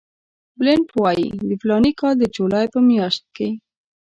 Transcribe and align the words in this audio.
بلنټ 0.57 0.87
وایي 1.01 1.27
د 1.49 1.51
فلاني 1.61 1.91
کال 1.99 2.13
د 2.19 2.23
جولای 2.35 2.65
په 2.73 2.79
میاشت 2.89 3.23
کې. 3.35 3.49